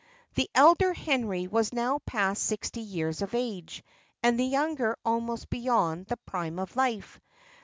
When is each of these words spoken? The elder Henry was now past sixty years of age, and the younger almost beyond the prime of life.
The 0.33 0.49
elder 0.55 0.93
Henry 0.93 1.45
was 1.45 1.73
now 1.73 1.99
past 2.07 2.43
sixty 2.43 2.79
years 2.81 3.21
of 3.21 3.35
age, 3.35 3.83
and 4.23 4.39
the 4.39 4.45
younger 4.47 4.97
almost 5.05 5.47
beyond 5.51 6.07
the 6.07 6.17
prime 6.17 6.57
of 6.57 6.75
life. 6.75 7.19